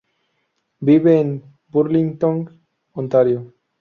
[0.79, 2.59] Vive en Burlington,
[2.93, 3.53] Ontario.